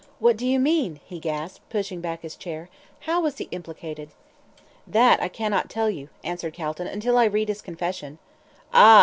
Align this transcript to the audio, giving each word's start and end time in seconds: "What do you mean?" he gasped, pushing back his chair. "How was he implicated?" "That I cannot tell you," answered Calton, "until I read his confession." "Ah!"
"What 0.17 0.35
do 0.35 0.47
you 0.47 0.57
mean?" 0.59 0.99
he 1.05 1.19
gasped, 1.19 1.69
pushing 1.69 2.01
back 2.01 2.23
his 2.23 2.35
chair. 2.35 2.69
"How 3.01 3.21
was 3.21 3.37
he 3.37 3.43
implicated?" 3.51 4.09
"That 4.87 5.21
I 5.21 5.27
cannot 5.27 5.69
tell 5.69 5.91
you," 5.91 6.09
answered 6.23 6.55
Calton, 6.55 6.87
"until 6.87 7.19
I 7.19 7.25
read 7.25 7.49
his 7.49 7.61
confession." 7.61 8.17
"Ah!" 8.73 8.99